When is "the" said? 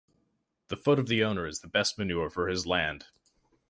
0.69-0.77, 1.09-1.23, 1.59-1.67